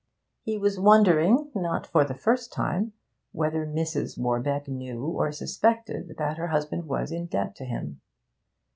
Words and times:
He 0.41 0.57
was 0.57 0.79
wondering, 0.79 1.51
not 1.53 1.85
for 1.85 2.03
the 2.03 2.15
first 2.15 2.51
time, 2.51 2.93
whether 3.33 3.67
Mrs. 3.67 4.17
Warbeck 4.17 4.67
knew 4.67 5.05
or 5.05 5.31
suspected 5.31 6.15
that 6.17 6.39
her 6.39 6.47
husband 6.47 6.87
was 6.87 7.11
in 7.11 7.27
debt 7.27 7.55
to 7.57 7.65
him. 7.65 8.01